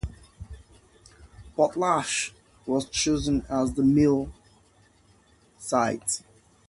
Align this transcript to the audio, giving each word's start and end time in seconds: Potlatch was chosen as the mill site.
Potlatch 1.55 2.31
was 2.65 2.89
chosen 2.89 3.45
as 3.47 3.75
the 3.75 3.83
mill 3.83 4.31
site. 5.59 6.23